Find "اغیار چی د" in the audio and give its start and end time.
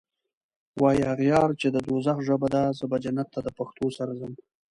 1.13-1.77